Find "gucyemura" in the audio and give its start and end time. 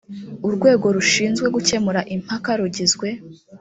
1.55-2.01